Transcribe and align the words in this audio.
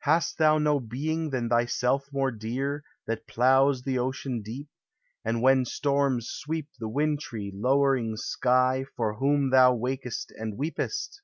Hast 0.00 0.36
thou 0.36 0.58
no 0.58 0.80
being 0.80 1.30
than 1.30 1.48
thyself 1.48 2.12
more 2.12 2.32
dear, 2.32 2.82
That 3.06 3.28
ploughs 3.28 3.84
the 3.84 4.00
ocean 4.00 4.42
deep, 4.42 4.66
And 5.24 5.42
when 5.42 5.64
storms 5.64 6.28
sweep 6.28 6.66
The 6.80 6.88
wintry, 6.88 7.52
lowering 7.54 8.16
sky, 8.16 8.84
For 8.96 9.14
whom 9.14 9.50
thou 9.50 9.74
wak'st 9.74 10.32
and 10.32 10.56
weepest? 10.58 11.22